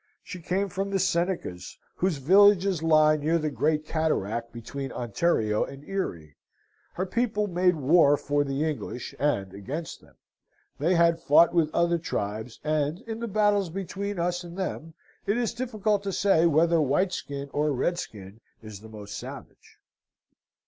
She 0.23 0.41
came 0.41 0.67
from 0.67 0.89
the 0.89 0.97
Senecas, 0.97 1.77
whose 1.97 2.17
villages 2.17 2.81
lie 2.81 3.17
near 3.17 3.37
the 3.37 3.51
great 3.51 3.85
cataract 3.85 4.51
between 4.51 4.91
Ontario 4.91 5.63
and 5.63 5.83
Erie; 5.87 6.37
her 6.93 7.05
people 7.05 7.45
made 7.45 7.75
war 7.75 8.17
for 8.17 8.43
the 8.43 8.67
English, 8.67 9.13
and 9.19 9.53
against 9.53 10.01
them: 10.01 10.15
they 10.79 10.95
had 10.95 11.19
fought 11.19 11.53
with 11.53 11.69
other 11.71 11.99
tribes; 11.99 12.59
and, 12.63 13.01
in 13.01 13.19
the 13.19 13.27
battles 13.27 13.69
between 13.69 14.17
us 14.17 14.43
and 14.43 14.57
them, 14.57 14.95
it 15.27 15.37
is 15.37 15.53
difficult 15.53 16.01
to 16.01 16.11
say 16.11 16.47
whether 16.47 16.77
whiteskin 16.81 17.51
or 17.53 17.71
redskin 17.71 18.41
is 18.63 18.81
most 18.81 19.15
savage. 19.15 19.77